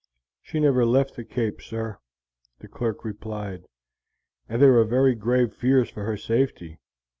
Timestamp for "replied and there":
3.05-4.75